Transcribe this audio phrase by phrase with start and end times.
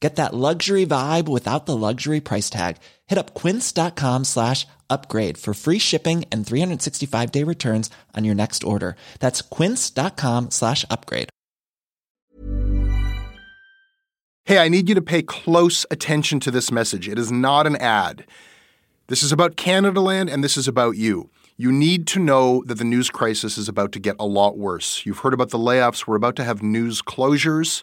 [0.00, 2.76] Get that luxury vibe without the luxury price tag.
[3.06, 8.62] Hit up quince.com slash upgrade for free shipping and 365 day returns on your next
[8.62, 8.96] order.
[9.20, 11.30] That's quince.com slash upgrade.
[14.44, 17.08] Hey, I need you to pay close attention to this message.
[17.08, 18.24] It is not an ad.
[19.08, 21.30] This is about Canadaland and this is about you.
[21.56, 25.04] You need to know that the news crisis is about to get a lot worse.
[25.06, 26.06] You've heard about the layoffs.
[26.06, 27.82] We're about to have news closures,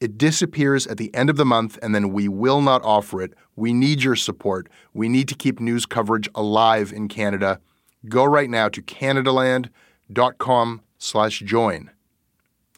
[0.00, 3.34] It disappears at the end of the month, and then we will not offer it.
[3.54, 4.70] We need your support.
[4.94, 7.60] We need to keep news coverage alive in Canada.
[8.08, 11.90] Go right now to canadaland.com slash join.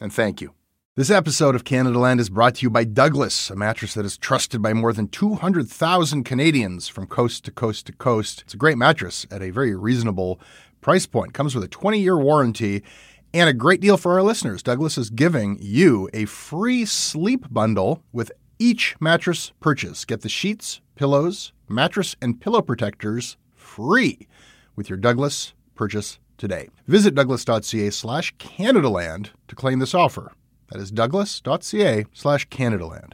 [0.01, 0.53] And thank you.
[0.95, 4.61] This episode of Canadaland is brought to you by Douglas, a mattress that is trusted
[4.61, 8.41] by more than 200,000 Canadians from coast to coast to coast.
[8.41, 10.41] It's a great mattress at a very reasonable
[10.81, 11.33] price point.
[11.33, 12.83] Comes with a 20-year warranty
[13.33, 14.63] and a great deal for our listeners.
[14.63, 20.05] Douglas is giving you a free sleep bundle with each mattress purchase.
[20.05, 24.27] Get the sheets, pillows, mattress, and pillow protectors free
[24.75, 26.69] with your Douglas purchase today.
[26.87, 30.33] Visit douglas.ca slash Canadaland to claim this offer.
[30.71, 33.13] That is douglas.ca slash Canadaland.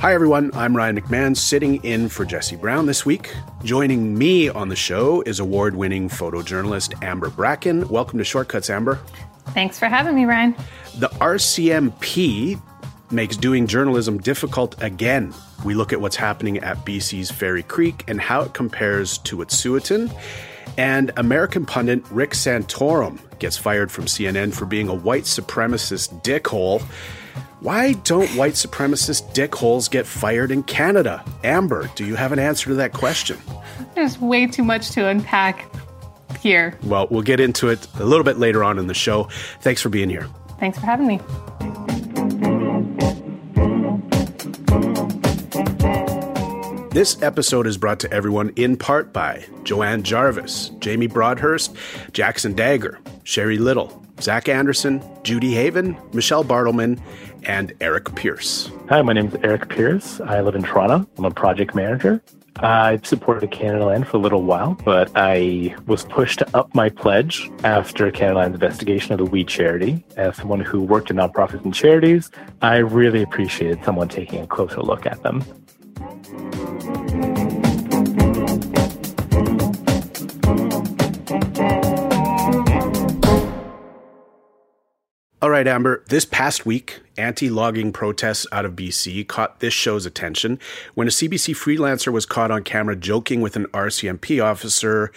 [0.00, 0.50] Hi, everyone.
[0.54, 3.34] I'm Ryan McMahon, sitting in for Jesse Brown this week.
[3.64, 7.86] Joining me on the show is award winning photojournalist Amber Bracken.
[7.86, 8.98] Welcome to Shortcuts, Amber.
[9.48, 10.56] Thanks for having me, Ryan.
[10.96, 12.58] The RCMP
[13.10, 15.34] makes doing journalism difficult again.
[15.66, 20.10] We look at what's happening at BC's Fairy Creek and how it compares to Wet'suwet'en.
[20.78, 26.82] And American pundit Rick Santorum gets fired from CNN for being a white supremacist dickhole.
[27.60, 31.22] Why don't white supremacist dickholes get fired in Canada?
[31.44, 33.36] Amber, do you have an answer to that question?
[33.94, 35.70] There's way too much to unpack
[36.40, 36.78] here.
[36.84, 39.24] Well, we'll get into it a little bit later on in the show.
[39.60, 40.26] Thanks for being here.
[40.58, 41.20] Thanks for having me.
[46.92, 51.76] This episode is brought to everyone in part by Joanne Jarvis, Jamie Broadhurst,
[52.12, 57.00] Jackson Dagger, Sherry Little, Zach Anderson, Judy Haven, Michelle Bartleman,
[57.44, 58.70] and Eric Pierce.
[58.88, 60.20] Hi, my name is Eric Pierce.
[60.20, 61.08] I live in Toronto.
[61.18, 62.22] I'm a project manager.
[62.56, 67.50] I've supported Canadaland for a little while, but I was pushed to up my pledge
[67.64, 70.04] after Canadaland's investigation of the We Charity.
[70.16, 72.30] As someone who worked in nonprofits and charities,
[72.60, 75.42] I really appreciated someone taking a closer look at them.
[85.60, 86.02] Right, Amber.
[86.06, 90.58] This past week, anti logging protests out of BC caught this show's attention
[90.94, 95.12] when a CBC freelancer was caught on camera joking with an RCMP officer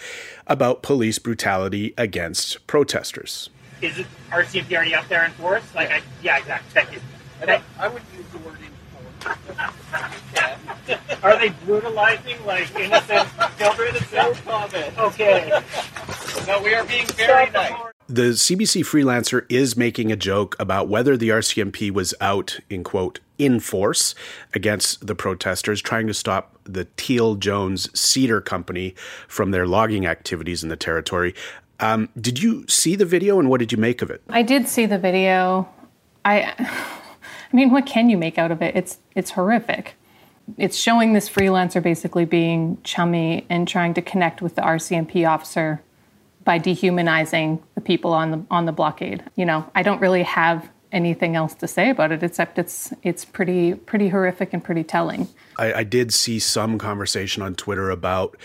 [0.46, 3.48] about police brutality against protesters.
[3.80, 5.62] Is it RCMP already out there in force?
[5.74, 6.70] Like, I, yeah, exactly.
[6.72, 7.00] Thank you.
[7.40, 8.58] I, I would use the word
[9.24, 9.48] enforce.
[11.22, 13.28] Are they brutalizing like innocent
[13.58, 13.94] children?
[14.12, 14.98] No comment.
[14.98, 15.62] Okay.
[16.46, 17.72] No, we are being very nice.
[18.06, 23.20] The CBC freelancer is making a joke about whether the RCMP was out, in quote,
[23.38, 24.14] in force
[24.52, 28.94] against the protesters, trying to stop the Teal Jones Cedar Company
[29.26, 31.34] from their logging activities in the territory.
[31.80, 34.22] Um, did you see the video and what did you make of it?
[34.28, 35.66] I did see the video.
[36.26, 38.76] I I mean, what can you make out of it?
[38.76, 39.94] It's it's horrific.
[40.58, 45.80] It's showing this freelancer basically being chummy and trying to connect with the RCMP officer
[46.44, 49.24] by dehumanizing the people on the on the blockade.
[49.36, 53.24] You know, I don't really have anything else to say about it except it's it's
[53.24, 55.28] pretty pretty horrific and pretty telling.
[55.58, 58.36] I, I did see some conversation on Twitter about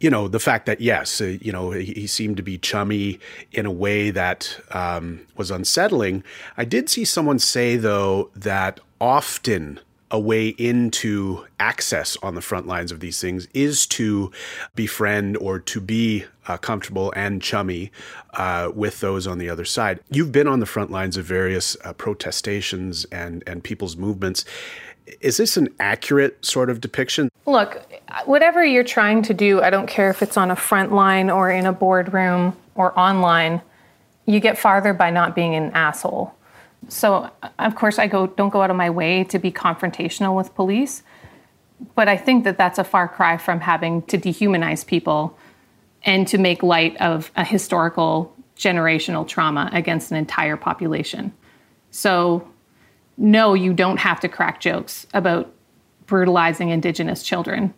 [0.00, 3.18] you know the fact that yes uh, you know he, he, seemed to be chummy
[3.52, 6.22] in a way that um, was unsettling
[6.56, 12.66] i did see someone say though that often a way into access on the front
[12.66, 14.30] lines of these things is to
[14.74, 17.90] befriend or to be uh, comfortable and chummy
[18.34, 20.00] uh, with those on the other side.
[20.10, 24.44] You've been on the front lines of various uh, protestations and, and people's movements.
[25.20, 27.30] Is this an accurate sort of depiction?
[27.46, 27.82] Look,
[28.24, 31.50] whatever you're trying to do, I don't care if it's on a front line or
[31.50, 33.62] in a boardroom or online,
[34.26, 36.34] you get farther by not being an asshole.
[36.88, 40.36] So, uh, of course, I go don't go out of my way to be confrontational
[40.36, 41.02] with police,
[41.94, 45.38] but I think that that's a far cry from having to dehumanize people
[46.04, 51.32] and to make light of a historical generational trauma against an entire population.
[51.90, 52.48] So,
[53.16, 55.52] no, you don't have to crack jokes about
[56.06, 57.74] brutalizing indigenous children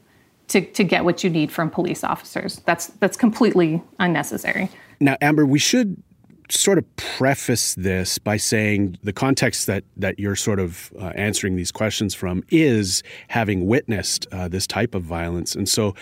[0.49, 2.61] to, to get what you need from police officers.
[2.65, 4.69] That's that's completely unnecessary.
[5.01, 6.03] Now, Amber, we should
[6.51, 11.57] sort of preface this by saying the context that that you're sort of uh, answering
[11.57, 15.95] these questions from is having witnessed uh, this type of violence, and so,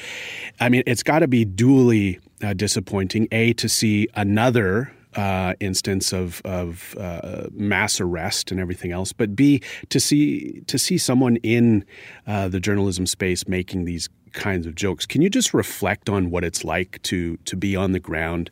[0.60, 3.28] I mean, it's got to be duly uh, disappointing.
[3.32, 9.34] A to see another uh, instance of of uh, mass arrest and everything else, but
[9.34, 11.84] B to see to see someone in
[12.26, 15.06] uh, the journalism space making these kinds of jokes.
[15.06, 18.50] Can you just reflect on what it's like to to be on the ground?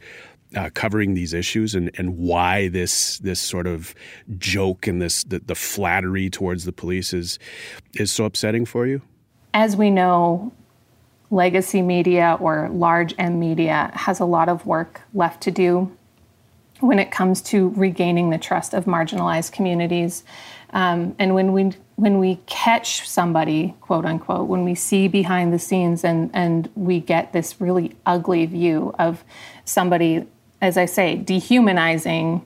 [0.55, 3.95] Uh, covering these issues and, and why this this sort of
[4.39, 7.41] joke and this the, the flattery towards the police is
[7.95, 9.03] is so upsetting for you?
[9.53, 10.53] As we know,
[11.31, 15.95] legacy media or large M media has a lot of work left to do
[16.81, 20.25] when it comes to regaining the trust of marginalized communities.
[20.71, 25.59] Um, and when we when we catch somebody, quote unquote, when we see behind the
[25.59, 29.25] scenes and and we get this really ugly view of
[29.65, 30.27] somebody,
[30.67, 32.45] as I say, dehumanizing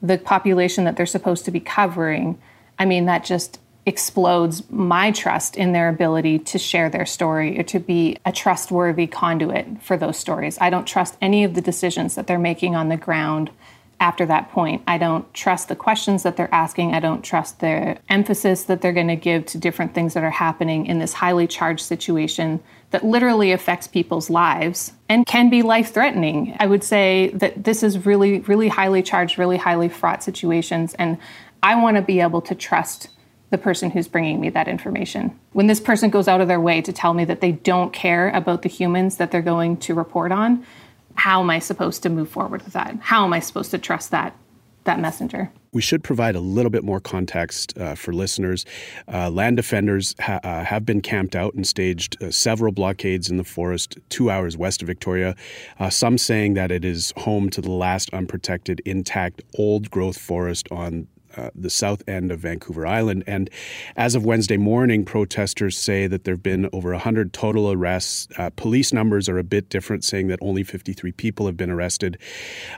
[0.00, 2.38] the population that they're supposed to be covering,
[2.78, 7.62] I mean that just explodes my trust in their ability to share their story or
[7.64, 10.58] to be a trustworthy conduit for those stories.
[10.60, 13.50] I don't trust any of the decisions that they're making on the ground
[13.98, 14.82] after that point.
[14.86, 16.94] I don't trust the questions that they're asking.
[16.94, 20.30] I don't trust the emphasis that they're going to give to different things that are
[20.30, 25.92] happening in this highly charged situation that literally affects people's lives and can be life
[25.92, 26.56] threatening.
[26.58, 30.94] I would say that this is really, really highly charged, really highly fraught situations.
[30.94, 31.18] And
[31.62, 33.10] I want to be able to trust
[33.50, 35.38] the person who's bringing me that information.
[35.52, 38.30] When this person goes out of their way to tell me that they don't care
[38.30, 40.64] about the humans that they're going to report on,
[41.14, 42.96] how am I supposed to move forward with that?
[43.00, 44.34] How am I supposed to trust that
[44.84, 45.50] that messenger?
[45.72, 48.64] We should provide a little bit more context uh, for listeners.
[49.06, 53.36] Uh, land defenders ha- uh, have been camped out and staged uh, several blockades in
[53.36, 55.34] the forest two hours west of Victoria.
[55.78, 60.68] Uh, some saying that it is home to the last unprotected, intact, old growth forest
[60.70, 61.06] on
[61.38, 63.22] uh, the south end of Vancouver Island.
[63.26, 63.48] And
[63.96, 68.26] as of Wednesday morning, protesters say that there have been over 100 total arrests.
[68.36, 72.18] Uh, police numbers are a bit different, saying that only 53 people have been arrested.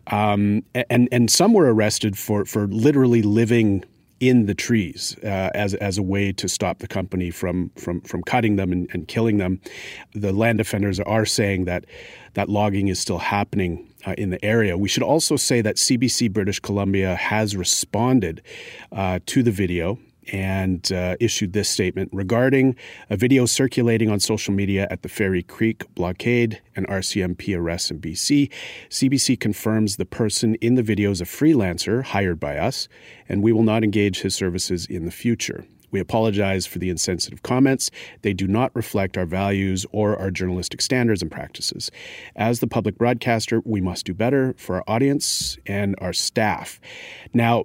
[0.09, 3.85] Um, and, and some were arrested for, for literally living
[4.21, 8.23] in the trees uh, as as a way to stop the company from from from
[8.23, 9.59] cutting them and, and killing them.
[10.14, 11.87] The land defenders are saying that
[12.35, 14.76] that logging is still happening uh, in the area.
[14.76, 18.42] We should also say that CBC British Columbia has responded
[18.92, 19.99] uh, to the video
[20.33, 22.77] and uh, issued this statement regarding
[23.09, 28.00] a video circulating on social media at the Fairy Creek blockade and RCMP arrests in
[28.00, 28.50] BC.
[28.89, 32.89] CBC confirms the person in the video is a freelancer hired by us,
[33.29, 35.65] and we will not engage his services in the future.
[35.91, 37.91] We apologize for the insensitive comments.
[38.23, 41.91] They do not reflect our values or our journalistic standards and practices.
[42.37, 46.81] As the public broadcaster, we must do better for our audience and our staff.
[47.35, 47.65] Now,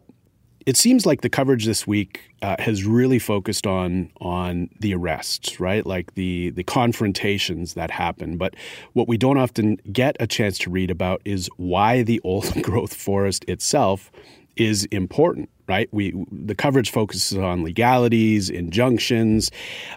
[0.65, 5.59] it seems like the coverage this week uh, has really focused on on the arrests,
[5.59, 5.85] right?
[5.85, 8.37] Like the the confrontations that happen.
[8.37, 8.55] But
[8.93, 12.93] what we don't often get a chance to read about is why the old growth
[12.93, 14.11] forest itself
[14.57, 15.89] is important right?
[15.91, 19.51] We the coverage focuses on legalities, injunctions,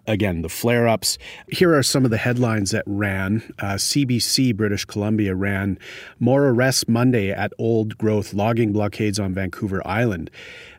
[0.06, 1.18] again the flare-ups.
[1.48, 3.42] Here are some of the headlines that ran.
[3.58, 5.78] Uh, CBC British Columbia ran
[6.18, 10.30] more arrests Monday at old growth logging blockades on Vancouver Island.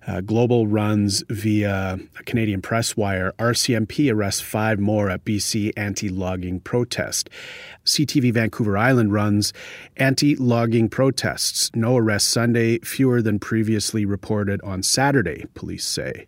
[0.09, 3.31] Uh, Global runs via Canadian Press Wire.
[3.37, 7.29] RCMP arrests five more at BC anti logging protest.
[7.85, 9.53] CTV Vancouver Island runs
[9.97, 11.69] anti logging protests.
[11.75, 16.25] No arrests Sunday, fewer than previously reported on Saturday, police say.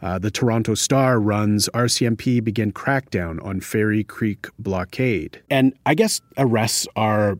[0.00, 5.42] Uh, the Toronto Star runs RCMP begin crackdown on Fairy Creek blockade.
[5.50, 7.38] And I guess arrests are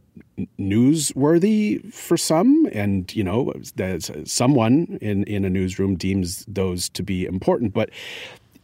[0.59, 3.53] newsworthy for some, and you know,
[4.25, 7.91] someone in in a newsroom deems those to be important, but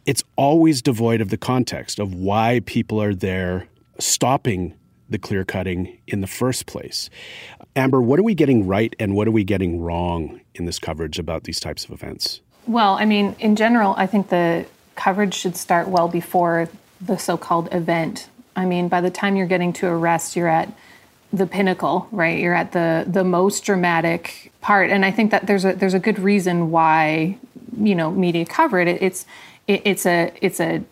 [0.05, 3.67] it's always devoid of the context of why people are there
[3.99, 4.73] stopping
[5.09, 7.09] the clear cutting in the first place.
[7.75, 11.19] Amber, what are we getting right and what are we getting wrong in this coverage
[11.19, 12.41] about these types of events?
[12.67, 14.65] Well, I mean, in general, I think the
[14.95, 16.69] coverage should start well before
[17.01, 18.29] the so called event.
[18.55, 20.71] I mean, by the time you're getting to arrest, you're at
[21.33, 22.39] the pinnacle, right?
[22.39, 25.99] You're at the the most dramatic part, and I think that there's a there's a
[25.99, 27.37] good reason why
[27.75, 28.87] you know media cover it.
[28.87, 29.25] It's
[29.67, 30.83] it, it's a it's a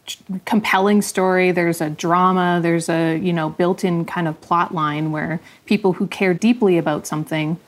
[0.45, 1.51] compelling story.
[1.51, 2.59] There's a drama.
[2.61, 7.05] There's a you know built-in kind of plot line where people who care deeply about
[7.05, 7.59] something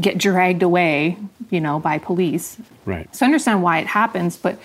[0.00, 1.16] get dragged away,
[1.50, 2.56] you know, by police.
[2.84, 3.14] Right.
[3.14, 4.58] So I understand why it happens, but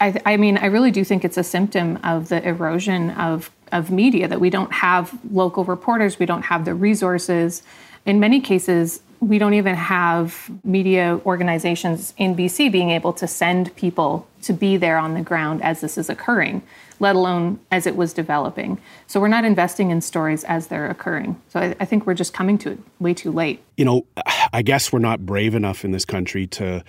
[0.00, 3.90] I, I mean, I really do think it's a symptom of the erosion of of
[3.90, 7.62] media that we don't have local reporters, we don't have the resources.
[8.04, 13.74] In many cases, we don't even have media organizations in BC being able to send
[13.76, 16.60] people to be there on the ground as this is occurring,
[16.98, 18.80] let alone as it was developing.
[19.06, 21.40] So we're not investing in stories as they're occurring.
[21.50, 23.62] So I, I think we're just coming to it way too late.
[23.76, 24.06] You know,
[24.52, 26.82] I guess we're not brave enough in this country to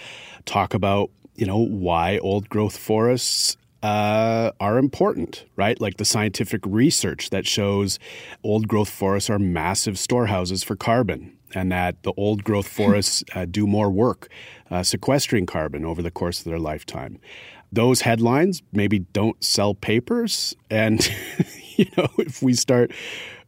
[0.45, 5.79] talk about, you know, why old growth forests uh, are important, right?
[5.79, 7.99] Like the scientific research that shows
[8.41, 13.45] old growth forests are massive storehouses for carbon and that the old growth forests uh,
[13.45, 14.29] do more work
[14.71, 17.19] uh, sequestering carbon over the course of their lifetime.
[17.71, 20.55] Those headlines maybe don't sell papers.
[20.69, 21.07] And,
[21.75, 22.91] you know, if we start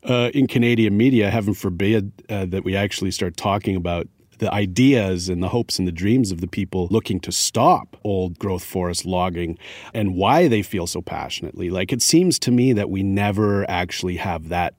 [0.03, 4.07] uh, in Canadian media, heaven forbid uh, that we actually start talking about
[4.39, 8.37] the ideas and the hopes and the dreams of the people looking to stop old
[8.39, 9.57] growth forest logging
[9.93, 11.69] and why they feel so passionately.
[11.69, 14.75] Like it seems to me that we never actually have that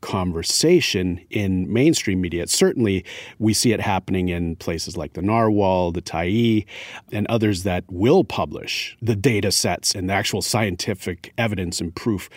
[0.00, 2.46] conversation in mainstream media.
[2.46, 3.04] Certainly,
[3.38, 6.66] we see it happening in places like the Narwhal, the Tyee,
[7.12, 12.30] and others that will publish the data sets and the actual scientific evidence and proof.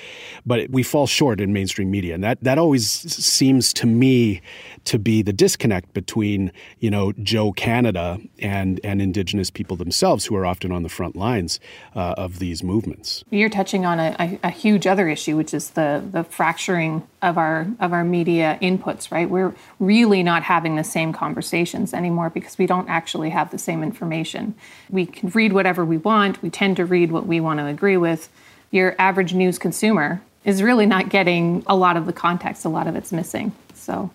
[0.46, 4.42] But we fall short in mainstream media, and that that always seems to me
[4.86, 10.36] to be the disconnect between you know Joe Canada and and Indigenous people themselves, who
[10.36, 11.60] are often on the front lines
[11.96, 13.24] uh, of these movements.
[13.30, 17.68] You're touching on a, a, huge other issue, which is the the fracturing of our
[17.80, 19.12] of our media inputs.
[19.12, 23.58] Right, we're really not having the same conversations anymore because we don't actually have the
[23.58, 24.56] same information.
[24.90, 26.42] We can read whatever we want.
[26.42, 28.30] We tend to read what we want to agree with.
[28.72, 32.66] Your average news consumer is really not getting a lot of the context.
[32.66, 33.54] A lot of it's missing.
[33.74, 34.12] So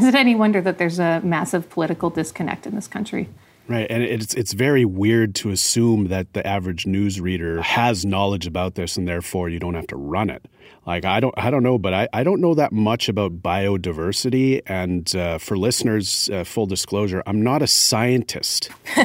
[0.00, 3.28] is it any wonder that there's a massive political disconnect in this country?
[3.68, 8.46] Right, and it's it's very weird to assume that the average news reader has knowledge
[8.48, 10.44] about this, and therefore you don't have to run it.
[10.86, 14.62] Like I don't I don't know, but I, I don't know that much about biodiversity.
[14.66, 18.70] And uh, for listeners, uh, full disclosure, I'm not a scientist.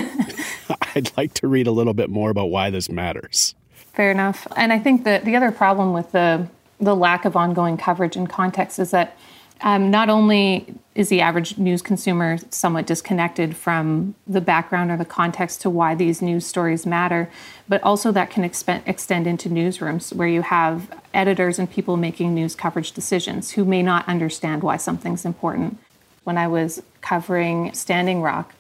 [0.96, 3.54] I'd like to read a little bit more about why this matters.
[3.94, 4.48] Fair enough.
[4.56, 6.48] And I think that the other problem with the
[6.80, 9.16] the lack of ongoing coverage and context is that
[9.62, 15.06] um, not only is the average news consumer somewhat disconnected from the background or the
[15.06, 17.30] context to why these news stories matter,
[17.68, 22.34] but also that can exp- extend into newsrooms where you have editors and people making
[22.34, 25.78] news coverage decisions who may not understand why something's important.
[26.24, 28.56] When I was covering Standing Rock,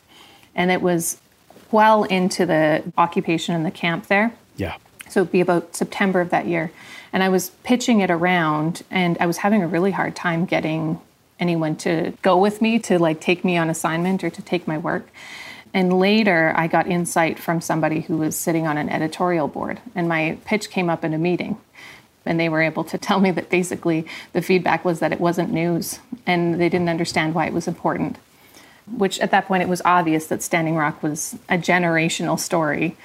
[0.53, 1.19] and it was
[1.71, 4.33] well into the occupation in the camp there.
[4.55, 4.77] Yeah.
[5.09, 6.71] So it'd be about September of that year.
[7.15, 10.99] And I was pitching it around and I was having a really hard time getting
[11.39, 14.77] anyone to go with me to like take me on assignment or to take my
[14.77, 15.07] work.
[15.73, 20.09] And later I got insight from somebody who was sitting on an editorial board and
[20.09, 21.55] my pitch came up in a meeting.
[22.25, 25.53] And they were able to tell me that basically the feedback was that it wasn't
[25.53, 28.17] news and they didn't understand why it was important.
[28.91, 32.97] Which at that point it was obvious that Standing Rock was a generational story.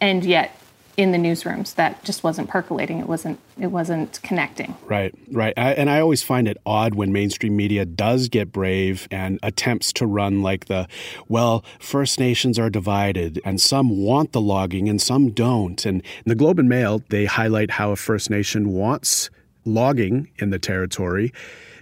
[0.00, 0.56] And yet
[0.96, 2.98] in the newsrooms that just wasn't percolating.
[2.98, 4.76] It wasn't it wasn't connecting.
[4.84, 5.54] Right, right.
[5.56, 9.92] I, and I always find it odd when mainstream media does get brave and attempts
[9.94, 10.88] to run like the,
[11.28, 15.84] well, First Nations are divided and some want the logging and some don't.
[15.86, 19.30] And in the Globe and Mail, they highlight how a First Nation wants
[19.64, 21.32] logging in the territory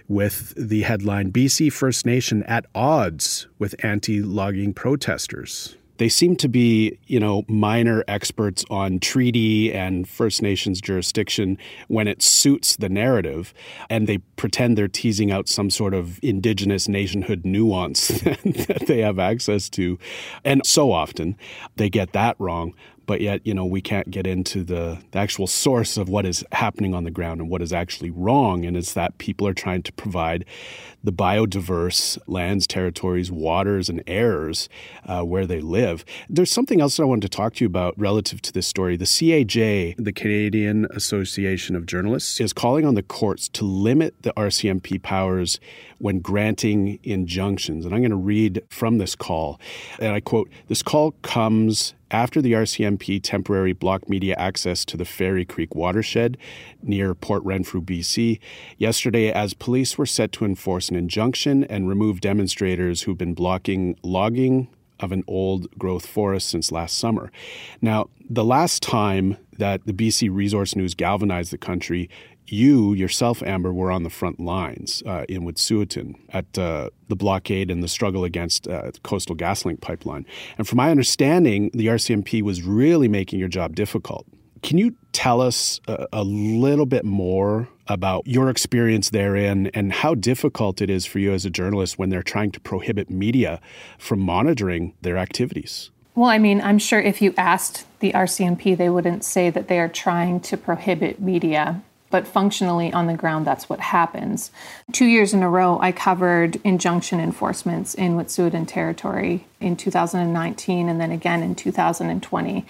[0.07, 6.49] with the headline BC First Nation at odds with anti logging protesters they seem to
[6.49, 12.89] be, you know, minor experts on treaty and First Nations jurisdiction when it suits the
[12.89, 13.53] narrative,
[13.87, 19.19] and they pretend they're teasing out some sort of indigenous nationhood nuance that they have
[19.19, 19.99] access to.
[20.43, 21.37] And so often
[21.75, 22.73] they get that wrong
[23.05, 26.43] but yet you know we can't get into the, the, actual source of what is
[26.51, 28.65] happening on the ground and what is actually wrong.
[28.65, 30.45] And it's that people are trying to provide
[31.03, 34.69] the biodiverse lands territories waters and airs
[35.05, 36.05] uh, where they live.
[36.29, 38.97] There's something else that i wanted to talk to you about relative to this story.
[38.97, 42.39] The caj the canadian association of journalists.
[42.39, 45.59] is calling on the courts to limit the rcmp powers
[45.99, 47.85] when granting injunctions.
[47.85, 49.59] And i'm going to read from this call.
[49.99, 55.05] And i quote this call comes after the RCMP temporary blocked media access to the
[55.05, 56.37] Fairy Creek watershed
[56.83, 58.39] near Port Renfrew, BC,
[58.77, 63.97] yesterday as police were set to enforce an injunction and remove demonstrators who've been blocking
[64.03, 64.67] logging
[64.99, 67.31] of an old growth forest since last summer.
[67.81, 72.09] Now, the last time that the BC Resource News galvanized the country,
[72.51, 77.71] you yourself, Amber, were on the front lines uh, in Wet'suwet'en at uh, the blockade
[77.71, 80.25] and the struggle against uh, the Coastal GasLink pipeline.
[80.57, 84.25] And from my understanding, the RCMP was really making your job difficult.
[84.61, 90.15] Can you tell us a, a little bit more about your experience therein and how
[90.15, 93.59] difficult it is for you as a journalist when they're trying to prohibit media
[93.97, 95.89] from monitoring their activities?
[96.13, 99.79] Well, I mean, I'm sure if you asked the RCMP, they wouldn't say that they
[99.79, 101.81] are trying to prohibit media
[102.11, 104.51] but functionally on the ground, that's what happens.
[104.91, 111.01] Two years in a row, I covered injunction enforcements in Wet'suwet'en territory in 2019 and
[111.01, 112.65] then again in 2020.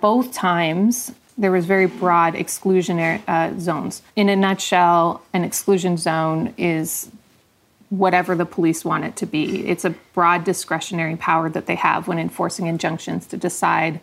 [0.00, 4.02] Both times, there was very broad exclusionary uh, zones.
[4.16, 7.10] In a nutshell, an exclusion zone is
[7.88, 9.66] whatever the police want it to be.
[9.66, 14.00] It's a broad discretionary power that they have when enforcing injunctions to decide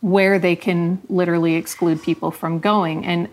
[0.00, 3.06] where they can literally exclude people from going.
[3.06, 3.28] And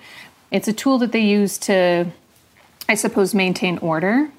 [0.52, 2.08] it's a tool that they use to,
[2.88, 4.30] I suppose, maintain order.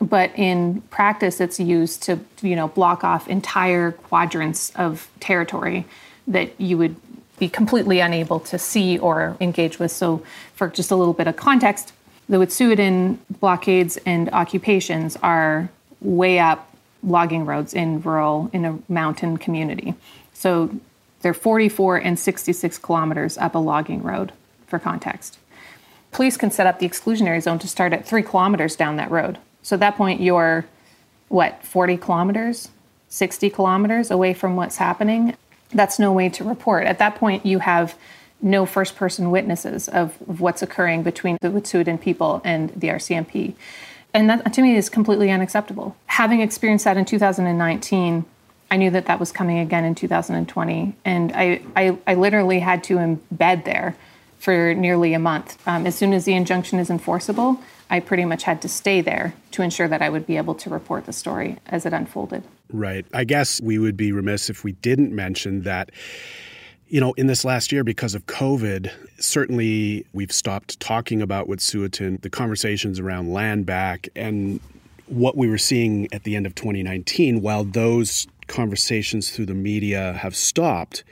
[0.00, 5.86] But in practice, it's used to, you know, block off entire quadrants of territory
[6.26, 6.96] that you would
[7.38, 9.92] be completely unable to see or engage with.
[9.92, 10.22] So,
[10.54, 11.92] for just a little bit of context,
[12.28, 15.68] the Wet'suwet'en blockades and occupations are
[16.00, 19.94] way up logging roads in rural, in a mountain community.
[20.32, 20.70] So
[21.20, 24.32] they're 44 and 66 kilometers up a logging road,
[24.66, 25.38] for context
[26.14, 29.36] police can set up the exclusionary zone to start at three kilometers down that road.
[29.62, 30.64] So at that point, you're
[31.28, 32.68] what, 40 kilometers,
[33.08, 35.36] 60 kilometers away from what's happening?
[35.72, 36.86] That's no way to report.
[36.86, 37.96] At that point, you have
[38.40, 43.54] no first person witnesses of, of what's occurring between the Wet'suwet'en people and the RCMP.
[44.12, 45.96] And that to me is completely unacceptable.
[46.06, 48.24] Having experienced that in 2019,
[48.70, 50.94] I knew that that was coming again in 2020.
[51.04, 53.96] And I, I, I literally had to embed there
[54.44, 55.56] for nearly a month.
[55.66, 59.32] Um, as soon as the injunction is enforceable, I pretty much had to stay there
[59.52, 62.44] to ensure that I would be able to report the story as it unfolded.
[62.70, 63.06] Right.
[63.14, 65.90] I guess we would be remiss if we didn't mention that.
[66.88, 72.20] You know, in this last year, because of COVID, certainly we've stopped talking about Wet'suwet'en,
[72.20, 74.60] the conversations around land back, and
[75.06, 77.40] what we were seeing at the end of 2019.
[77.40, 81.02] While those conversations through the media have stopped,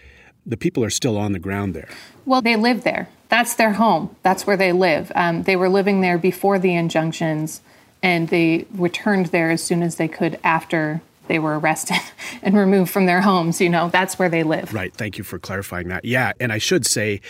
[0.44, 1.88] the people are still on the ground there.
[2.26, 4.14] Well, they live there that's their home.
[4.22, 5.10] That's where they live.
[5.14, 7.62] Um, they were living there before the injunctions,
[8.02, 11.96] and they returned there as soon as they could after they were arrested
[12.42, 13.58] and removed from their homes.
[13.58, 14.74] You know, that's where they live.
[14.74, 14.92] Right.
[14.92, 16.04] Thank you for clarifying that.
[16.04, 16.32] Yeah.
[16.40, 17.22] And I should say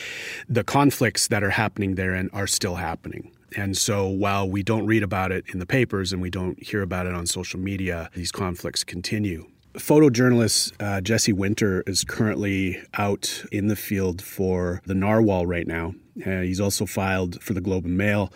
[0.48, 3.30] the conflicts that are happening there and are still happening.
[3.54, 6.82] And so while we don't read about it in the papers and we don't hear
[6.82, 13.44] about it on social media, these conflicts continue photojournalist uh, Jesse Winter is currently out
[13.50, 15.94] in the field for the Narwhal right now.
[16.26, 18.32] Uh, he's also filed for the Globe and Mail,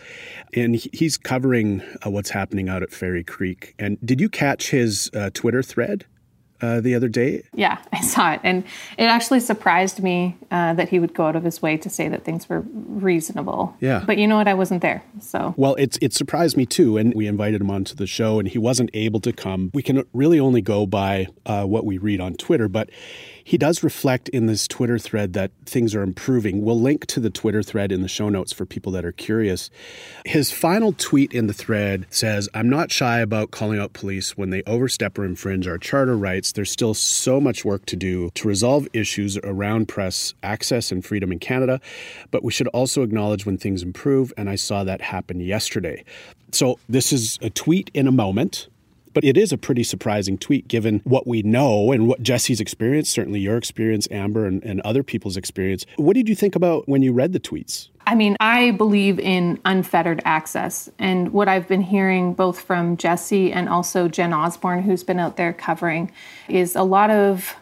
[0.53, 3.75] and he's covering uh, what's happening out at Fairy Creek.
[3.77, 6.05] And did you catch his uh, Twitter thread
[6.61, 7.43] uh, the other day.
[7.53, 8.41] Yeah, I saw it.
[8.43, 8.63] And
[8.97, 12.07] it actually surprised me uh, that he would go out of his way to say
[12.07, 13.75] that things were reasonable.
[13.79, 14.03] Yeah.
[14.05, 14.47] But you know what?
[14.47, 15.03] I wasn't there.
[15.19, 15.53] So.
[15.57, 18.57] Well, it's it surprised me too, and we invited him onto the show, and he
[18.57, 19.71] wasn't able to come.
[19.73, 22.89] We can really only go by uh, what we read on Twitter, but
[23.47, 26.65] he does reflect in this Twitter thread that things are improving.
[26.65, 29.69] We'll link to the Twitter thread in the show notes for people that are curious.
[30.25, 34.49] His final tweet in the thread says, I'm not shy about calling out police when
[34.49, 36.51] they overstep or infringe our charter rights.
[36.51, 41.31] There's still so much work to do to resolve issues around press access and freedom
[41.31, 41.79] in Canada,
[42.31, 46.03] but we should also acknowledge when things improve, and I saw that happen yesterday.
[46.51, 48.67] So, this is a tweet in a moment.
[49.17, 53.09] But it is a pretty surprising tweet given what we know and what Jesse's experience,
[53.09, 55.87] certainly your experience, Amber, and, and other people's experience.
[55.95, 57.89] What did you think about when you read the tweets?
[58.05, 60.87] I mean, I believe in unfettered access.
[60.99, 65.35] And what I've been hearing both from Jesse and also Jen Osborne, who's been out
[65.35, 66.11] there covering,
[66.47, 67.55] is a lot of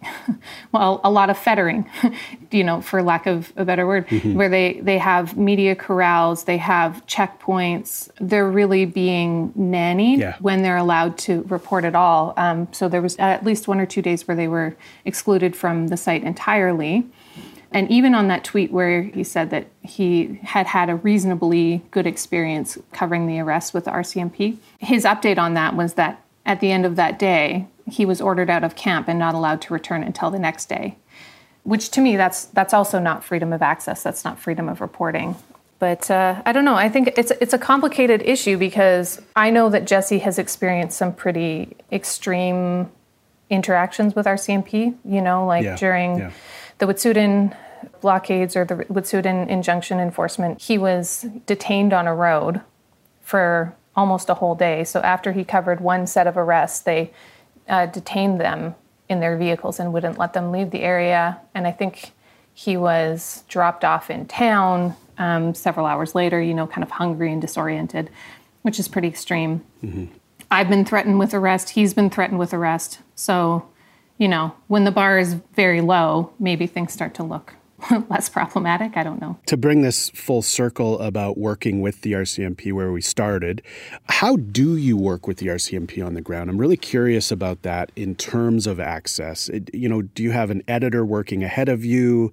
[0.72, 1.88] well, a lot of fettering,
[2.50, 4.34] you know, for lack of a better word, mm-hmm.
[4.34, 8.08] where they, they have media corrals, they have checkpoints.
[8.20, 10.36] They're really being nannied yeah.
[10.40, 12.34] when they're allowed to report at all.
[12.36, 15.88] Um, so there was at least one or two days where they were excluded from
[15.88, 17.06] the site entirely.
[17.70, 22.06] And even on that tweet where he said that he had had a reasonably good
[22.06, 26.72] experience covering the arrest with the RCMP, his update on that was that at the
[26.72, 30.02] end of that day, he was ordered out of camp and not allowed to return
[30.02, 30.96] until the next day.
[31.64, 34.02] Which to me, that's that's also not freedom of access.
[34.02, 35.36] That's not freedom of reporting.
[35.78, 36.74] But uh, I don't know.
[36.74, 41.14] I think it's it's a complicated issue because I know that Jesse has experienced some
[41.14, 42.90] pretty extreme
[43.50, 44.96] interactions with RCMP.
[45.04, 46.30] You know, like yeah, during yeah.
[46.78, 47.56] the Wet'suwet'en
[48.00, 52.60] blockades or the Wet'suwet'en injunction enforcement, he was detained on a road
[53.22, 54.84] for almost a whole day.
[54.84, 57.12] So after he covered one set of arrests, they
[57.68, 58.74] uh, detained them
[59.08, 61.40] in their vehicles and wouldn't let them leave the area.
[61.54, 62.12] And I think
[62.54, 67.32] he was dropped off in town um, several hours later, you know, kind of hungry
[67.32, 68.10] and disoriented,
[68.62, 69.64] which is pretty extreme.
[69.82, 70.06] Mm-hmm.
[70.50, 71.70] I've been threatened with arrest.
[71.70, 73.00] He's been threatened with arrest.
[73.14, 73.68] So,
[74.16, 77.54] you know, when the bar is very low, maybe things start to look
[78.10, 78.96] less problematic.
[78.96, 79.38] I don't know.
[79.46, 83.62] To bring this full circle about working with the RCMP where we started,
[84.08, 86.50] how do you work with the RCMP on the ground?
[86.50, 89.48] I'm really curious about that in terms of access.
[89.48, 92.32] It, you know, do you have an editor working ahead of you?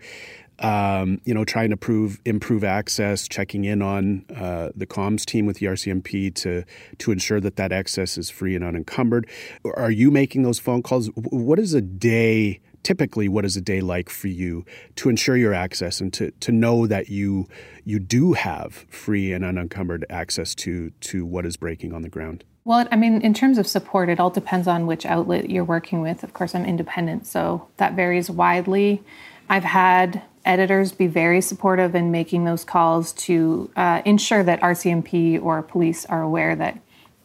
[0.60, 5.46] Um, you know, trying to prove improve access, checking in on uh, the comms team
[5.46, 6.64] with the RCMP to
[6.98, 9.28] to ensure that that access is free and unencumbered.
[9.76, 11.08] Are you making those phone calls?
[11.16, 14.64] What is a day typically what is a day like for you
[14.96, 17.48] to ensure your access and to, to know that you
[17.84, 22.46] you do have free and unencumbered access to to what is breaking on the ground?
[22.64, 26.02] Well i mean in terms of support it all depends on which outlet you're working
[26.02, 26.24] with.
[26.24, 29.04] Of course i'm independent so that varies widely.
[29.50, 35.42] I've had editors be very supportive in making those calls to uh, ensure that rcmp
[35.42, 36.80] or police are aware that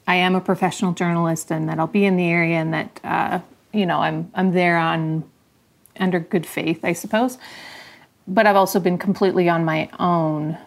[0.06, 3.38] i am a professional journalist and that i'll be in the area and that uh,
[3.74, 5.22] you know i'm i'm there on
[6.00, 7.38] under good faith, I suppose.
[8.26, 10.58] But I've also been completely on my own.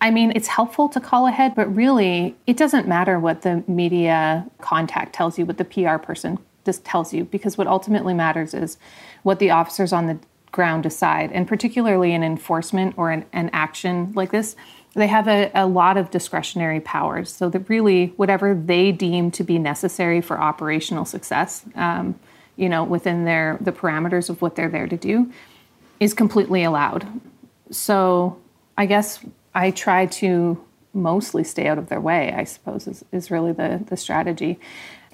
[0.00, 4.46] I mean, it's helpful to call ahead, but really, it doesn't matter what the media
[4.60, 8.78] contact tells you, what the PR person just tells you, because what ultimately matters is
[9.22, 10.18] what the officers on the
[10.50, 11.32] ground decide.
[11.32, 14.54] And particularly in enforcement or an, an action like this,
[14.94, 17.32] they have a, a, lot of discretionary powers.
[17.32, 22.18] So that really, whatever they deem to be necessary for operational success, um,
[22.56, 25.32] you know, within their the parameters of what they're there to do,
[26.00, 27.06] is completely allowed.
[27.70, 28.38] So
[28.76, 29.20] I guess
[29.54, 30.62] I try to
[30.94, 34.58] mostly stay out of their way, I suppose, is, is really the, the strategy.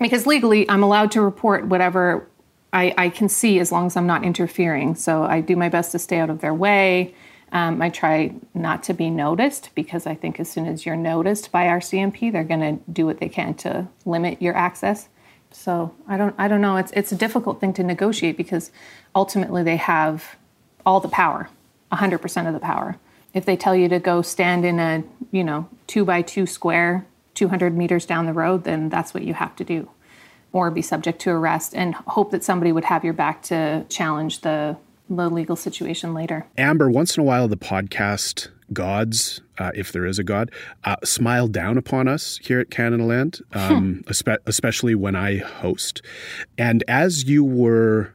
[0.00, 2.28] Because legally, I'm allowed to report whatever
[2.72, 4.94] I, I can see as long as I'm not interfering.
[4.94, 7.14] So I do my best to stay out of their way.
[7.50, 11.50] Um, I try not to be noticed because I think as soon as you're noticed
[11.50, 15.08] by RCMP, they're going to do what they can to limit your access.
[15.50, 16.76] So I don't I don't know.
[16.76, 18.70] It's it's a difficult thing to negotiate because
[19.14, 20.36] ultimately they have
[20.84, 21.48] all the power,
[21.92, 22.96] hundred percent of the power.
[23.34, 27.06] If they tell you to go stand in a you know two by two square,
[27.34, 29.90] two hundred meters down the road, then that's what you have to do,
[30.52, 34.40] or be subject to arrest and hope that somebody would have your back to challenge
[34.42, 34.76] the
[35.10, 36.46] the legal situation later.
[36.58, 40.50] Amber, once in a while the podcast gods, uh, if there is a God,
[40.84, 44.04] uh, smile down upon us here at Canadaland, um,
[44.46, 46.02] especially when I host.
[46.56, 48.14] And as you were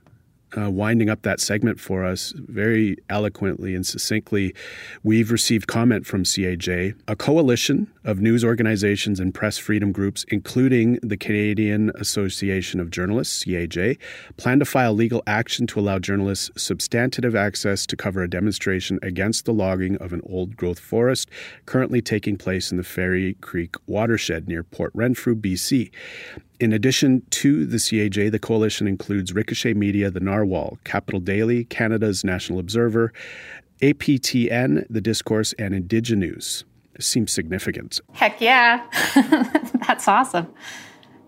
[0.58, 4.54] uh, winding up that segment for us very eloquently and succinctly,
[5.04, 11.00] we've received comment from CAJ, a coalition of news organizations and press freedom groups, including
[11.02, 13.98] the Canadian Association of Journalists, CAJ,
[14.38, 19.46] plan to file legal action to allow journalists substantive access to cover a demonstration against
[19.46, 21.30] the logging of an old growth forest
[21.66, 25.92] currently taking place in the Fairy Creek watershed near Port Renfrew, BC.
[26.60, 32.24] In addition to the CAJ, the coalition includes Ricochet Media, the Narwhal, Capital Daily, Canada's
[32.24, 33.12] National Observer,
[33.82, 36.64] APTN, The Discourse, and Indigenews.
[37.00, 38.00] Seems significant.
[38.14, 38.86] Heck yeah.
[39.88, 40.48] That's awesome.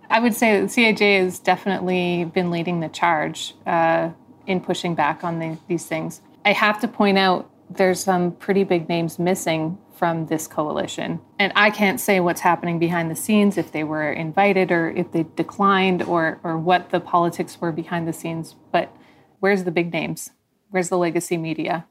[0.09, 4.11] I would say that CAJ has definitely been leading the charge uh,
[4.45, 6.21] in pushing back on the, these things.
[6.45, 11.19] I have to point out there's some pretty big names missing from this coalition.
[11.39, 15.11] And I can't say what's happening behind the scenes, if they were invited or if
[15.11, 18.55] they declined or, or what the politics were behind the scenes.
[18.71, 18.95] But
[19.39, 20.31] where's the big names?
[20.69, 21.85] Where's the legacy media?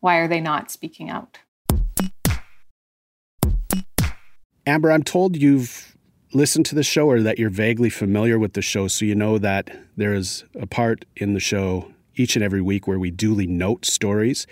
[0.00, 1.38] Why are they not speaking out?
[4.66, 5.96] Amber, I'm told you've
[6.34, 9.38] listened to the show or that you're vaguely familiar with the show, so you know
[9.38, 13.46] that there is a part in the show each and every week where we duly
[13.46, 14.46] note stories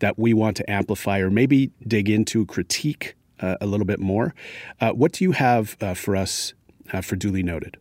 [0.00, 4.34] that we want to amplify or maybe dig into, critique uh, a little bit more.
[4.80, 6.54] Uh, what do you have uh, for us
[6.92, 7.76] uh, for duly noted?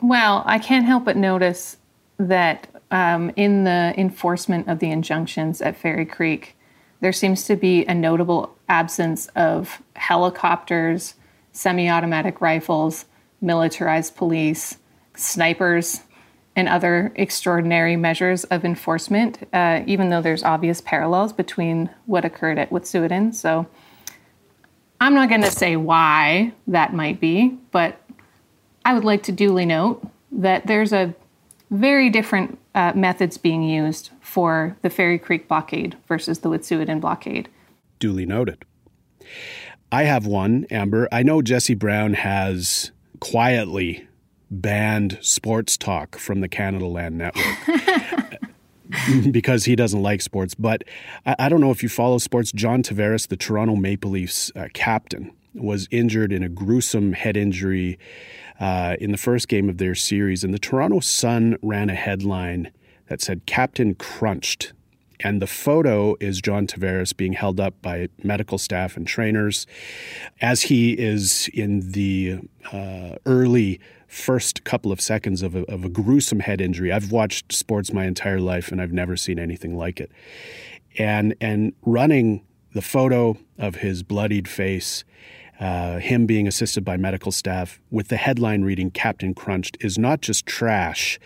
[0.00, 1.78] Well, I can't help but notice
[2.18, 6.56] that um, in the enforcement of the injunctions at Fairy Creek,
[7.00, 11.14] there seems to be a notable absence of helicopters,
[11.52, 13.06] semi automatic rifles,
[13.40, 14.78] militarized police,
[15.14, 16.02] snipers,
[16.56, 22.58] and other extraordinary measures of enforcement, uh, even though there's obvious parallels between what occurred
[22.58, 23.34] at Wet'suwet'en.
[23.34, 23.66] So
[24.98, 28.00] I'm not going to say why that might be, but
[28.86, 31.14] I would like to duly note that there's a
[31.70, 37.48] very different uh, methods being used for the Fairy Creek blockade versus the Wet'suwet'en blockade.
[37.98, 38.64] Duly noted.
[39.92, 41.08] I have one, Amber.
[41.12, 44.06] I know Jesse Brown has quietly
[44.50, 48.40] banned sports talk from the Canadaland Network.
[49.30, 50.54] because he doesn't like sports.
[50.54, 50.84] But
[51.24, 52.52] I, I, don't know if you follow sports.
[52.52, 57.98] John Tavares, the Toronto Maple Leafs uh, captain, was injured in a gruesome head injury
[58.60, 60.44] uh, in the first game of their series.
[60.44, 62.70] And the Toronto Sun ran a headline
[63.08, 64.72] that said, Captain Crunched.
[65.20, 69.66] And the photo is John Tavares being held up by medical staff and trainers
[70.40, 72.40] as he is in the
[72.72, 76.92] uh, early first couple of seconds of a, of a gruesome head injury.
[76.92, 80.10] I've watched sports my entire life and I've never seen anything like it.
[80.98, 85.04] And and running the photo of his bloodied face,
[85.60, 90.20] uh, him being assisted by medical staff, with the headline reading "Captain Crunched" is not
[90.20, 91.18] just trash;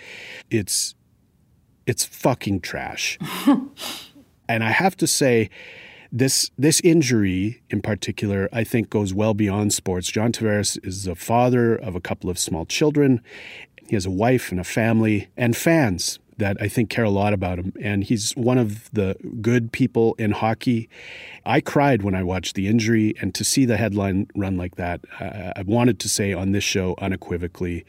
[0.50, 0.94] it's
[1.90, 3.18] it's fucking trash.
[4.48, 5.50] and I have to say,
[6.12, 10.10] this this injury in particular, I think, goes well beyond sports.
[10.10, 13.20] John Tavares is a father of a couple of small children.
[13.88, 17.32] He has a wife and a family and fans that I think care a lot
[17.32, 17.72] about him.
[17.80, 20.90] And he's one of the good people in hockey.
[21.46, 25.00] I cried when I watched the injury, and to see the headline run like that,
[25.20, 27.84] uh, I wanted to say on this show unequivocally,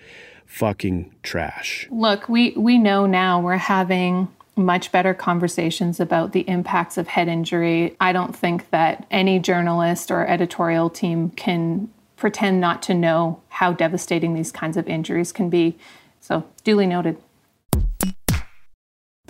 [0.46, 1.88] fucking trash.
[1.90, 7.28] Look, we we know now we're having much better conversations about the impacts of head
[7.28, 7.96] injury.
[8.00, 13.72] I don't think that any journalist or editorial team can pretend not to know how
[13.74, 15.78] devastating these kinds of injuries can be.
[16.20, 17.18] So, duly noted.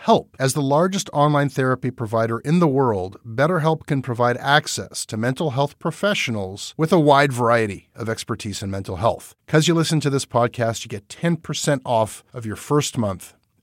[0.00, 0.36] help.
[0.38, 5.50] As the largest online therapy provider in the world, BetterHelp can provide access to mental
[5.50, 9.34] health professionals with a wide variety of expertise in mental health.
[9.46, 13.34] Because you listen to this podcast, you get 10% off of your first month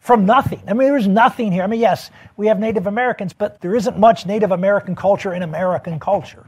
[0.00, 0.62] from nothing.
[0.66, 1.62] I mean, there's nothing here.
[1.62, 5.42] I mean, yes, we have Native Americans, but there isn't much Native American culture in
[5.42, 6.46] American culture.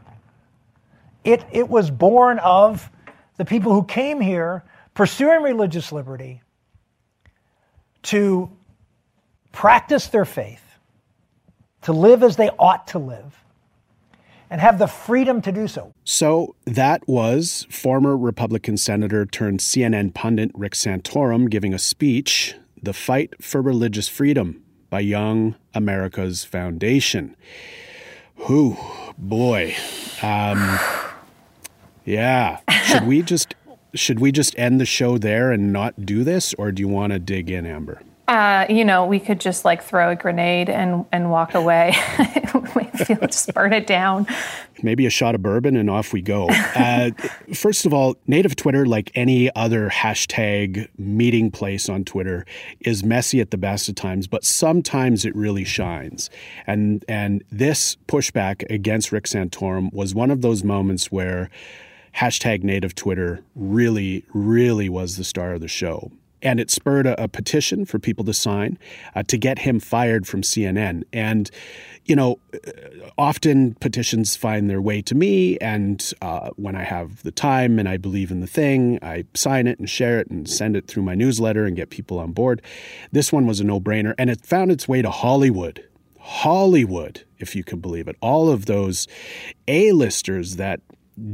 [1.24, 2.88] It, it was born of
[3.36, 6.42] the people who came here pursuing religious liberty
[8.02, 8.50] to
[9.52, 10.62] practice their faith,
[11.82, 13.44] to live as they ought to live,
[14.48, 15.92] and have the freedom to do so.
[16.04, 22.92] So that was former Republican Senator turned CNN pundit Rick Santorum giving a speech the
[22.92, 27.36] Fight for Religious Freedom by Young America's Foundation.
[28.36, 28.76] Who,
[29.18, 29.74] boy.
[30.22, 30.78] Um,
[32.04, 32.60] yeah.
[32.84, 33.54] Should we just
[33.94, 37.12] should we just end the show there and not do this or do you want
[37.12, 38.02] to dig in Amber?
[38.30, 41.92] Uh, you know, we could just like throw a grenade and and walk away.
[43.04, 44.26] feel, just burn it down.
[44.82, 46.48] Maybe a shot of bourbon and off we go.
[46.48, 47.10] Uh,
[47.52, 52.46] first of all, native Twitter, like any other hashtag meeting place on Twitter,
[52.80, 56.30] is messy at the best of times, but sometimes it really shines.
[56.66, 61.50] And and this pushback against Rick Santorum was one of those moments where
[62.14, 66.10] hashtag native Twitter really, really was the star of the show
[66.42, 68.78] and it spurred a, a, petition for people to sign
[69.14, 71.04] uh, to get him fired from CNN.
[71.12, 71.50] And,
[72.04, 72.70] you know, uh,
[73.18, 77.88] often petitions find their way to me, and uh, when I have the time and
[77.88, 81.02] I believe in the thing, I sign it and share it and send it through
[81.02, 82.62] my newsletter and get people on board.
[83.12, 85.84] This one was a no brainer, and it found its way to Hollywood.
[86.18, 88.16] Hollywood, if you can believe it.
[88.20, 89.08] All of those
[89.66, 90.80] A-listers that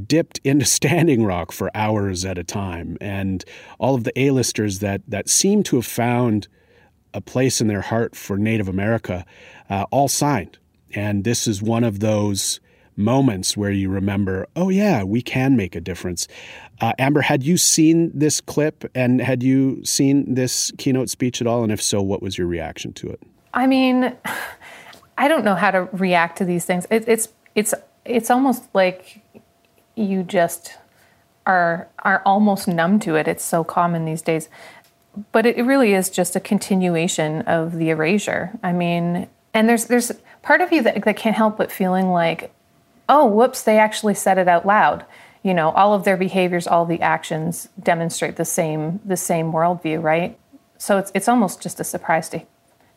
[0.07, 3.45] dipped into Standing Rock for hours at a time, and
[3.79, 6.49] all of the A-listers that that seem to have found
[7.15, 9.25] a place in their heart for Native America,
[9.71, 10.59] uh, all signed.
[10.95, 12.61] And this is one of those
[12.97, 16.29] moments where you remember, oh yeah, we can make a difference.
[16.81, 21.47] Uh, Amber, had you seen this clip and had you seen this keynote speech at
[21.47, 21.63] all?
[21.63, 23.23] And if so, what was your reaction to it?
[23.55, 24.15] I mean,
[25.19, 26.87] I don't know how to react to these things.
[26.91, 27.73] It, it's it's
[28.05, 29.23] it's almost like
[29.97, 30.75] you just
[31.47, 33.27] are are almost numb to it.
[33.27, 34.49] It's so common these days.
[35.33, 38.53] But it really is just a continuation of the erasure.
[38.63, 42.53] I mean, and there's there's part of you that, that can't help but feeling like,
[43.09, 45.07] oh, whoops, they actually said it out loud.
[45.43, 50.03] You know, all of their behaviors, all the actions demonstrate the same the same worldview,
[50.03, 50.39] right?
[50.77, 52.43] So it's it's almost just a surprise to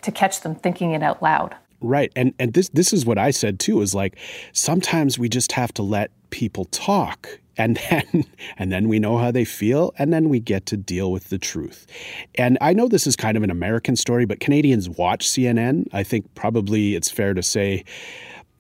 [0.02, 1.56] to catch them thinking it out loud.
[1.82, 2.12] Right.
[2.16, 4.18] And and this this is what I said too is like
[4.54, 8.26] sometimes we just have to let people talk and then
[8.58, 11.38] and then we know how they feel and then we get to deal with the
[11.38, 11.88] truth.
[12.36, 15.88] And I know this is kind of an American story but Canadians watch CNN.
[15.94, 17.86] I think probably it's fair to say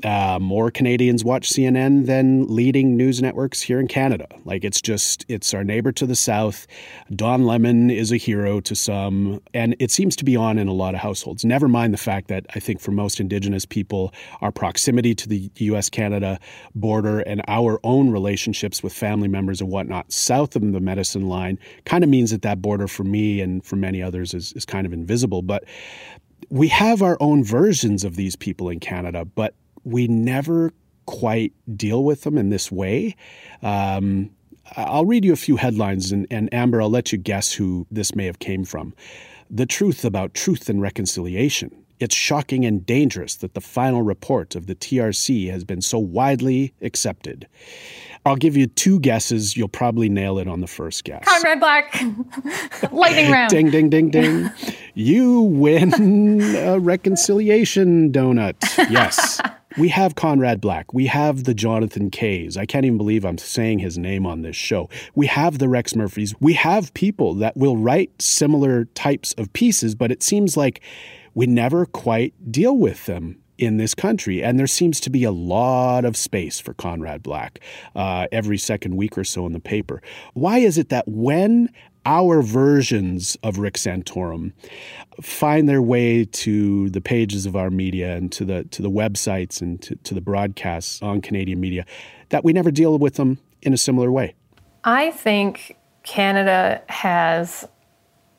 [0.04, 4.28] uh, more Canadians watch CNN than leading news networks here in Canada.
[4.46, 6.68] Like it's just, it's our neighbor to the south.
[7.16, 10.74] Don Lemon is a hero to some, and it seems to be on in a
[10.74, 11.44] lot of households.
[11.44, 15.52] Never mind the fact that I think for most Indigenous people, our proximity to the
[15.56, 16.40] US Canada
[16.76, 21.60] border and our own relationships with family members and whatnot south of the medicine line
[21.86, 24.86] kind of means that that border for me and for many others is, is kind
[24.86, 25.42] of invisible.
[25.42, 25.66] But
[26.50, 30.74] we have our own versions of these people in Canada, but we never
[31.06, 33.15] quite deal with them in this way.
[33.63, 34.30] Um,
[34.78, 38.13] I'll read you a few headlines, and, and Amber, I'll let you guess who this
[38.15, 38.94] may have came from.
[39.50, 41.76] The truth about truth and reconciliation.
[42.00, 46.74] It's shocking and dangerous that the final report of the TRC has been so widely
[46.82, 47.48] accepted.
[48.26, 49.58] I'll give you two guesses.
[49.58, 51.26] You'll probably nail it on the first guess.
[51.26, 51.94] Conrad Black.
[52.92, 53.50] Lightning round.
[53.50, 54.50] ding, ding, ding, ding.
[54.94, 58.56] You win a reconciliation donut.
[58.89, 59.42] Yes.
[59.77, 60.93] We have Conrad Black.
[60.93, 62.58] We have the Jonathan Kays.
[62.58, 64.89] I can't even believe I'm saying his name on this show.
[65.15, 66.34] We have the Rex Murphys.
[66.39, 70.82] We have people that will write similar types of pieces, but it seems like
[71.34, 74.41] we never quite deal with them in this country.
[74.41, 77.60] And there seems to be a lot of space for Conrad Black
[77.93, 80.01] uh, every second week or so in the paper.
[80.34, 81.69] Why is it that when
[82.06, 84.54] our versions of Rick Santorum
[85.22, 89.62] find their way to the pages of our media and to the to the websites
[89.62, 91.86] and to, to the broadcasts on Canadian media,
[92.30, 94.36] that we never deal with them in a similar way?
[94.84, 97.68] I think Canada has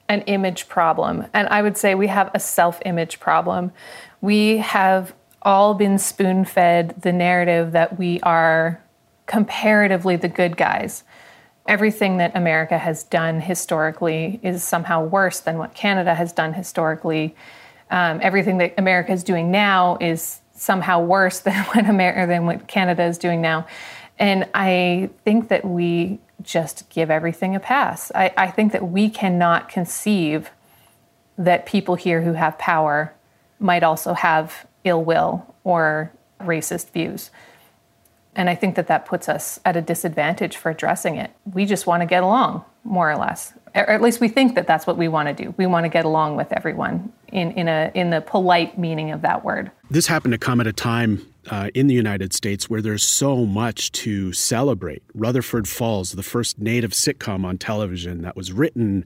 [0.08, 1.24] an image problem.
[1.32, 3.72] And I would say we have a self image problem.
[4.20, 8.82] We have all been spoon fed the narrative that we are
[9.26, 11.04] comparatively the good guys.
[11.70, 17.36] Everything that America has done historically is somehow worse than what Canada has done historically.
[17.92, 22.66] Um, everything that America is doing now is somehow worse than what America than what
[22.66, 23.68] Canada is doing now.
[24.18, 28.10] And I think that we just give everything a pass.
[28.16, 30.50] I, I think that we cannot conceive
[31.38, 33.14] that people here who have power
[33.60, 36.10] might also have ill will or
[36.40, 37.30] racist views.
[38.40, 41.30] And I think that that puts us at a disadvantage for addressing it.
[41.52, 43.52] We just want to get along, more or less.
[43.74, 45.54] Or at least we think that that's what we want to do.
[45.58, 49.20] We want to get along with everyone in, in, a, in the polite meaning of
[49.20, 49.70] that word.
[49.90, 51.20] This happened to come at a time
[51.50, 55.02] uh, in the United States where there's so much to celebrate.
[55.14, 59.04] Rutherford Falls, the first native sitcom on television that was written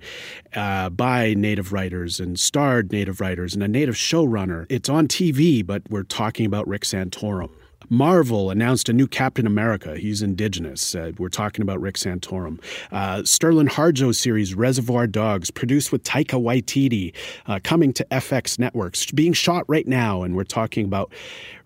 [0.54, 4.66] uh, by native writers and starred native writers and a native showrunner.
[4.68, 7.50] It's on TV, but we're talking about Rick Santorum.
[7.88, 9.96] Marvel announced a new Captain America.
[9.96, 10.94] He's indigenous.
[10.94, 12.60] Uh, we're talking about Rick Santorum.
[12.92, 17.14] Uh, Sterlin Harjo series Reservation Dogs, produced with Taika Waititi,
[17.46, 21.12] uh, coming to FX networks, being shot right now, and we're talking about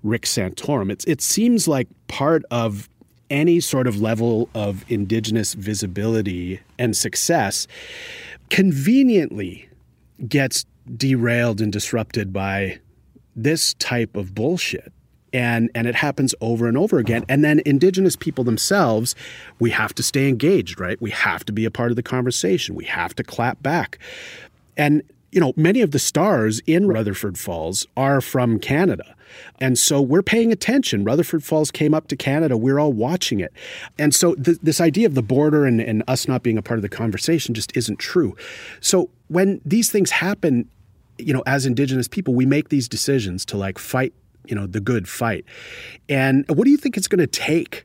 [0.02, 0.90] Rick Santorum.
[0.90, 2.88] It's, it seems like part of
[3.30, 7.66] any sort of level of indigenous visibility and success
[8.50, 9.68] conveniently
[10.26, 10.64] gets
[10.96, 12.78] derailed and disrupted by
[13.36, 14.92] this type of bullshit
[15.32, 17.24] and and it happens over and over again.
[17.28, 19.14] And then indigenous people themselves
[19.58, 21.00] we have to stay engaged right?
[21.00, 22.74] We have to be a part of the conversation.
[22.74, 23.98] We have to clap back.
[24.76, 29.14] And you know many of the stars in rutherford falls are from canada.
[29.60, 31.04] And so we're paying attention.
[31.04, 32.56] Rutherford falls came up to canada.
[32.56, 33.52] We're all watching it.
[33.98, 36.78] And so th- this idea of the border and, and us not being a part
[36.78, 38.34] of the conversation just isn't true.
[38.80, 40.70] So when these things happen
[41.18, 44.14] you know as indigenous people we make these decisions to like fight
[44.48, 45.44] you know the good fight.
[46.08, 47.84] And what do you think it's going to take?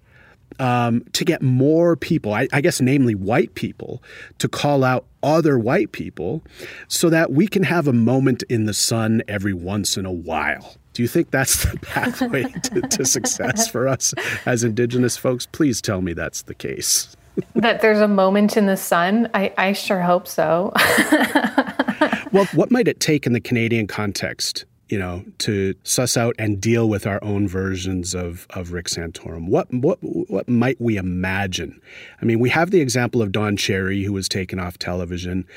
[0.59, 4.03] Um, to get more people, I, I guess, namely white people,
[4.37, 6.43] to call out other white people
[6.87, 10.75] so that we can have a moment in the sun every once in a while.
[10.93, 14.13] Do you think that's the pathway to, to success for us
[14.45, 15.47] as Indigenous folks?
[15.47, 17.15] Please tell me that's the case.
[17.55, 19.29] that there's a moment in the sun?
[19.33, 20.71] I, I sure hope so.
[22.31, 26.61] well, what might it take in the Canadian context you know, to suss out and
[26.61, 29.47] deal with our own versions of, of Rick Santorum?
[29.47, 31.81] What, what, what might we imagine?
[32.21, 35.47] I mean, we have the example of Don Cherry, who was taken off television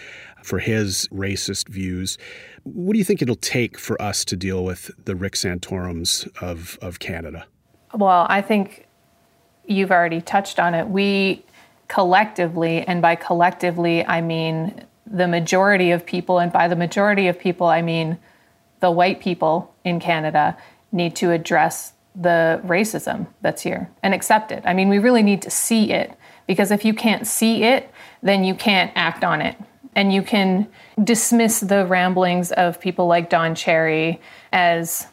[0.43, 2.17] for his racist views.
[2.63, 6.79] What do you think it'll take for us to deal with the Rick Santorums of,
[6.81, 7.45] of Canada?
[7.93, 8.87] Well, I think
[9.67, 10.89] you've already touched on it.
[10.89, 11.45] We
[11.89, 17.39] collectively, and by collectively, I mean the majority of people, and by the majority of
[17.39, 18.17] people, I mean
[18.81, 20.57] the white people in Canada
[20.93, 24.63] need to address the racism that's here and accept it.
[24.65, 26.13] I mean, we really need to see it
[26.47, 27.91] because if you can't see it,
[28.23, 29.57] then you can't act on it.
[29.95, 30.69] And you can
[31.03, 34.21] dismiss the ramblings of people like Don Cherry
[34.53, 35.07] as,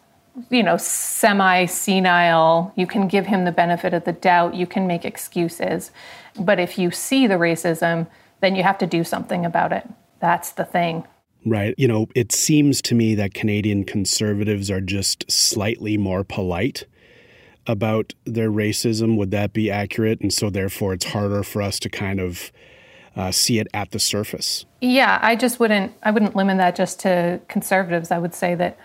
[0.49, 2.74] you know, semi senile.
[2.76, 4.55] You can give him the benefit of the doubt.
[4.55, 5.91] You can make excuses.
[6.38, 8.07] But if you see the racism,
[8.41, 9.88] then you have to do something about it.
[10.20, 11.05] That's the thing.
[11.46, 11.76] Right.
[11.78, 16.86] You know, it seems to me that Canadian conservatives are just slightly more polite
[17.68, 19.18] about their racism.
[19.18, 20.22] Would that be accurate?
[20.22, 22.52] And so, therefore, it's harder for us to kind of
[23.16, 24.66] uh, see it at the surface.
[24.82, 25.94] Yeah, I just wouldn't.
[26.04, 28.12] I wouldn't limit that just to conservatives.
[28.12, 28.78] I would say that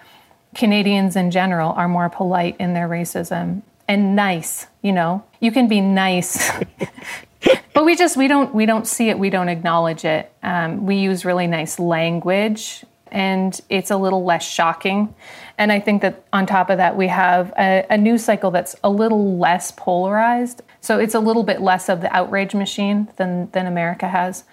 [0.54, 4.66] Canadians in general are more polite in their racism and nice.
[4.82, 6.50] You know, you can be nice
[7.74, 10.32] but we just we don't we don't see it we don't acknowledge it.
[10.42, 15.14] Um, we use really nice language and it's a little less shocking.
[15.56, 18.76] And i think that on top of that we have a, a news cycle that's
[18.84, 20.62] a little less polarized.
[20.80, 24.44] So it's a little bit less of the outrage machine than than america has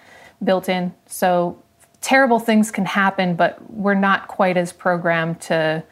[0.42, 0.94] built in.
[1.06, 1.62] So
[2.00, 5.82] terrible things can happen, but we're not quite as programmed to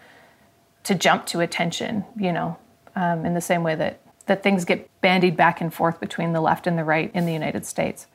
[0.85, 2.59] to jump to attention, you know,
[2.95, 6.41] um, in the same way that that things get bandied back and forth between the
[6.41, 8.07] left and the right in the United States.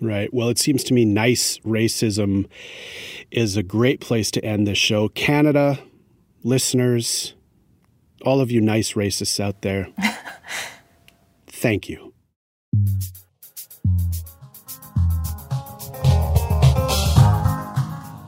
[0.00, 0.32] Right.
[0.32, 2.46] Well, it seems to me nice racism
[3.30, 5.08] is a great place to end this show.
[5.08, 5.78] Canada,
[6.42, 7.34] listeners,
[8.22, 9.88] all of you nice racists out there,
[11.46, 12.13] thank you.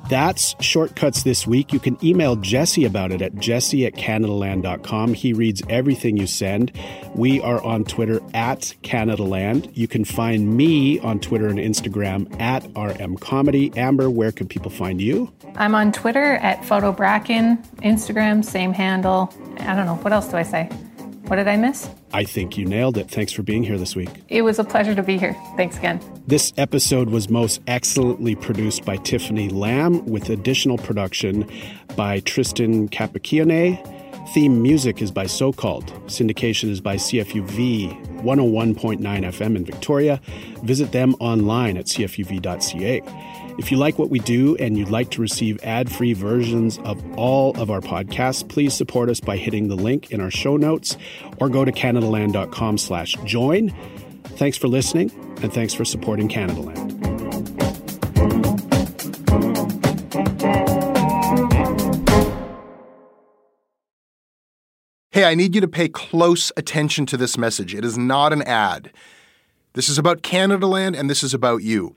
[0.08, 1.72] That's Shortcuts this week.
[1.72, 5.14] You can email Jesse about it at jesse at canadaland.com.
[5.14, 6.70] He reads everything you send.
[7.14, 9.70] We are on Twitter at Canadaland.
[9.76, 13.76] You can find me on Twitter and Instagram at rmcomedy.
[13.76, 15.32] Amber, where can people find you?
[15.56, 19.34] I'm on Twitter at PhotoBracken, Instagram, same handle.
[19.58, 19.96] I don't know.
[19.96, 20.70] What else do I say?
[21.26, 21.90] What did I miss?
[22.12, 23.10] I think you nailed it.
[23.10, 24.10] Thanks for being here this week.
[24.28, 25.36] It was a pleasure to be here.
[25.56, 26.00] Thanks again.
[26.28, 31.50] This episode was most excellently produced by Tiffany Lamb with additional production
[31.96, 33.82] by Tristan Capacione.
[34.34, 35.86] Theme music is by So Called.
[36.06, 40.20] Syndication is by CFUV 101.9 FM in Victoria.
[40.62, 43.02] Visit them online at cfuv.ca.
[43.58, 47.58] If you like what we do and you'd like to receive ad-free versions of all
[47.58, 50.98] of our podcasts, please support us by hitting the link in our show notes
[51.38, 53.74] or go to canadaland.com slash join.
[54.24, 55.10] Thanks for listening
[55.42, 56.92] and thanks for supporting Canadaland.
[65.12, 67.74] Hey, I need you to pay close attention to this message.
[67.74, 68.92] It is not an ad.
[69.72, 71.96] This is about Canadaland and this is about you.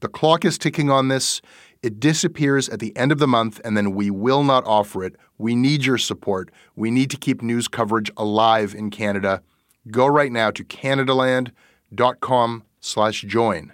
[0.00, 1.40] The clock is ticking on this.
[1.82, 5.16] It disappears at the end of the month, and then we will not offer it.
[5.38, 6.50] We need your support.
[6.74, 9.42] We need to keep news coverage alive in Canada.
[9.90, 13.72] Go right now to canadaland.com slash join.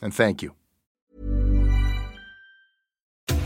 [0.00, 0.54] And thank you.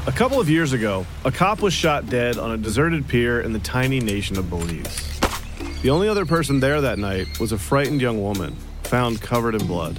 [0.05, 3.53] A couple of years ago, a cop was shot dead on a deserted pier in
[3.53, 5.21] the tiny nation of Belize.
[5.83, 9.67] The only other person there that night was a frightened young woman, found covered in
[9.67, 9.99] blood.